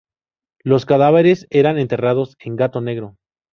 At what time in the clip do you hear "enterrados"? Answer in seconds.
1.77-2.35